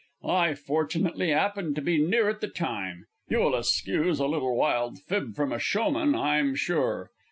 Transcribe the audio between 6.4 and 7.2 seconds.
sure!)